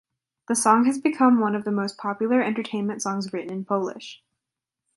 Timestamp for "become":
0.99-1.39